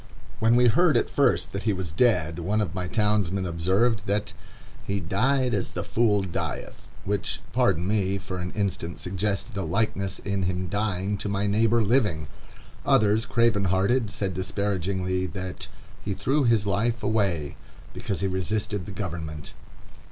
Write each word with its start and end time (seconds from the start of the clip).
When 0.39 0.55
we 0.55 0.65
heard 0.65 0.97
at 0.97 1.11
first 1.11 1.51
that 1.51 1.61
he 1.61 1.73
was 1.73 1.91
dead, 1.91 2.39
one 2.39 2.59
of 2.59 2.73
my 2.73 2.87
townsmen 2.87 3.45
observed 3.45 4.07
that 4.07 4.33
"he 4.83 4.99
died 4.99 5.53
as 5.53 5.69
the 5.73 5.83
fool 5.83 6.23
dieth"; 6.23 6.87
which, 7.05 7.39
pardon 7.53 7.87
me, 7.87 8.17
for 8.17 8.39
an 8.39 8.49
instant 8.53 8.97
suggested 8.97 9.55
a 9.57 9.61
likeness 9.61 10.17
in 10.17 10.41
him 10.41 10.69
dying 10.69 11.19
to 11.19 11.29
my 11.29 11.45
neighbor 11.45 11.83
living. 11.83 12.25
Others, 12.83 13.27
craven 13.27 13.65
hearted, 13.65 14.09
said 14.09 14.33
disparagingly, 14.33 15.27
that 15.27 15.67
"he 16.03 16.15
threw 16.15 16.45
his 16.45 16.65
life 16.65 17.03
away," 17.03 17.55
because 17.93 18.21
he 18.21 18.27
resisted 18.27 18.87
the 18.87 18.91
government. 18.91 19.53